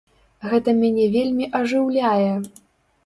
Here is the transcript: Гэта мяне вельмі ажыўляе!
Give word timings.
Гэта 0.53 0.73
мяне 0.79 1.05
вельмі 1.17 1.45
ажыўляе! 1.59 2.29